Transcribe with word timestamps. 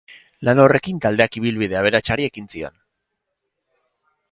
Lan 0.47 0.61
horrekin 0.63 1.01
taldeak 1.03 1.37
ibilbide 1.41 1.79
aberatsari 1.81 2.27
ekin 2.31 2.51
zion. 2.55 2.75